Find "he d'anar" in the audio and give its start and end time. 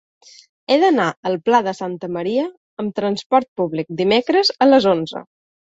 0.73-1.05